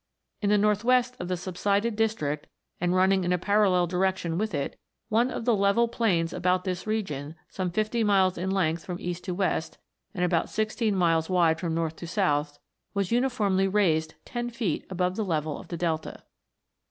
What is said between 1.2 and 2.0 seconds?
the subsided